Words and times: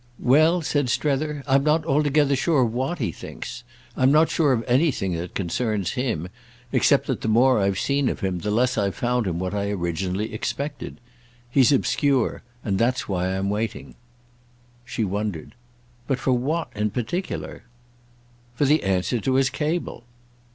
"Well," 0.17 0.63
said 0.63 0.89
Strether, 0.89 1.43
"I'm 1.45 1.63
not 1.63 1.85
altogether 1.85 2.35
sure 2.35 2.65
what 2.65 2.97
he 2.97 3.11
thinks. 3.11 3.63
I'm 3.95 4.11
not 4.11 4.31
sure 4.31 4.51
of 4.51 4.63
anything 4.67 5.13
that 5.13 5.35
concerns 5.35 5.91
him, 5.91 6.29
except 6.71 7.05
that 7.05 7.21
the 7.21 7.27
more 7.27 7.59
I've 7.59 7.77
seen 7.77 8.09
of 8.09 8.21
him 8.21 8.39
the 8.39 8.49
less 8.49 8.79
I've 8.79 8.95
found 8.95 9.27
him 9.27 9.37
what 9.37 9.53
I 9.53 9.69
originally 9.69 10.33
expected. 10.33 10.99
He's 11.51 11.71
obscure, 11.71 12.41
and 12.65 12.79
that's 12.79 13.07
why 13.07 13.27
I'm 13.37 13.51
waiting." 13.51 13.93
She 14.85 15.03
wondered. 15.03 15.53
"But 16.07 16.17
for 16.17 16.33
what 16.33 16.71
in 16.73 16.89
particular?" 16.89 17.65
"For 18.55 18.65
the 18.65 18.81
answer 18.81 19.19
to 19.19 19.35
his 19.35 19.51
cable." 19.51 20.05